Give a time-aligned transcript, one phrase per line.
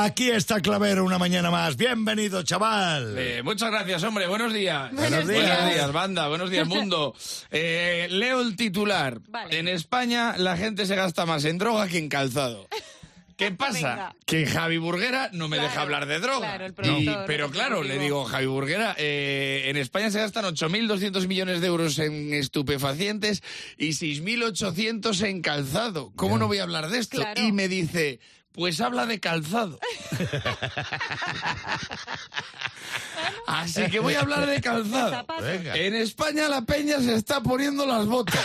[0.00, 1.76] Aquí está Clavero una mañana más.
[1.76, 3.16] Bienvenido, chaval.
[3.18, 4.28] Eh, muchas gracias, hombre.
[4.28, 4.92] Buenos días.
[4.92, 5.46] Buenos días.
[5.58, 6.28] Buenos días, banda.
[6.28, 7.16] Buenos días, mundo.
[7.50, 9.18] Eh, leo el titular.
[9.28, 9.58] Vale.
[9.58, 12.68] En España la gente se gasta más en droga que en calzado.
[13.36, 13.72] ¿Qué pasa?
[13.90, 14.16] Venga.
[14.24, 16.56] Que Javi Burguera no me Claro, deja hablar de droga.
[16.56, 21.26] claro, el Y- pero claro, le digo, Javi Burguera, eh, en España se gastan 8.200
[21.26, 23.42] millones de euros en estupefacientes
[23.76, 26.12] y 6.800 en calzado.
[26.14, 27.16] ¿Cómo no voy a hablar de esto?
[27.16, 27.40] Claro.
[27.42, 28.20] Y me dice,
[28.52, 29.78] pues habla de calzado.
[33.46, 35.24] Así que voy a hablar de calzado.
[35.74, 38.44] En España la peña se está poniendo las botas.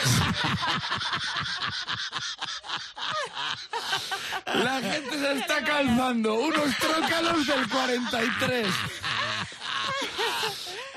[4.46, 8.68] La gente se está calzando unos trócalos del 43.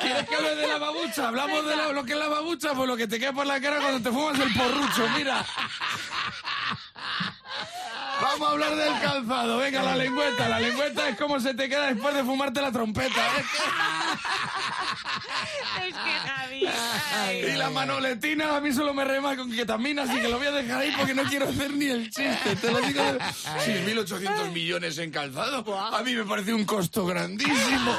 [0.01, 1.29] ¿Quieres que hable de la babucha?
[1.29, 3.61] Hablamos de la- lo que es la babucha, pues lo que te queda por la
[3.61, 5.45] cara cuando te fumas el porrucho, mira.
[8.21, 9.59] Vamos a hablar del calzado.
[9.59, 10.49] Venga, la lengüeta.
[10.49, 13.23] La lengüeta es como se te queda después de fumarte la trompeta.
[15.87, 16.67] Es que Javi.
[17.15, 17.39] ay.
[17.53, 20.53] Y la manoletina a mí solo me rema con ketamina, así que lo voy a
[20.53, 22.57] dejar ahí porque no quiero hacer ni el chiste.
[22.61, 23.03] Te lo digo.
[23.03, 23.19] de-
[23.65, 25.65] 6.800 millones en calzado.
[25.95, 27.97] A mí me parece un costo grandísimo.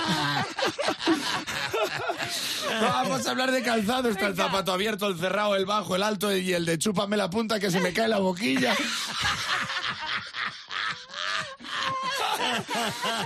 [2.81, 4.09] Vamos a hablar de calzado.
[4.09, 7.29] Está el zapato abierto, el cerrado, el bajo, el alto y el de chúpame la
[7.29, 8.75] punta que se me cae la boquilla.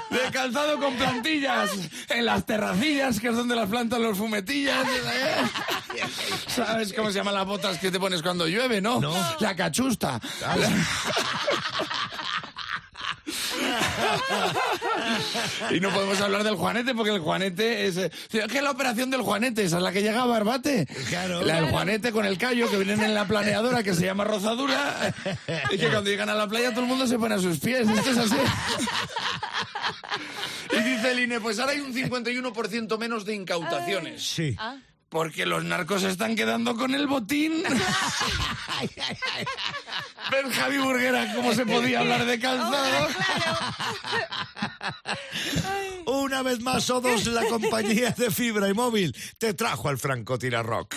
[0.09, 1.71] De calzado con plantillas
[2.09, 4.85] en las terracillas, que es donde las plantan los fumetillas.
[4.85, 6.01] ¿eh?
[6.47, 8.99] ¿Sabes cómo se llaman las botas que te pones cuando llueve, no?
[8.99, 9.13] No.
[9.39, 10.19] La cachusta.
[15.71, 17.97] Y no podemos hablar del Juanete porque el Juanete es...
[17.97, 19.63] eh, ¿Qué es la operación del Juanete?
[19.63, 20.85] Esa es la que llega a Barbate.
[21.09, 21.41] Claro.
[21.43, 25.13] La del Juanete con el callo que vienen en la planeadora que se llama rozadura
[25.71, 27.87] y que cuando llegan a la playa todo el mundo se pone a sus pies.
[27.87, 28.35] Esto es así.
[30.71, 34.23] Y dice el INE, pues ahora hay un 51% menos de incautaciones.
[34.23, 34.55] Sí.
[34.57, 34.75] Ah,
[35.09, 37.63] Porque los narcos se están quedando con el botín.
[40.31, 43.07] ¿Ves, Javi Burguera, cómo se podía hablar de calzado?
[46.41, 50.95] Una vez más, Odos, la compañía de fibra y móvil, te trajo al francotirador rock.